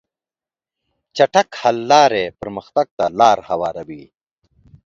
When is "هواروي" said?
3.49-4.03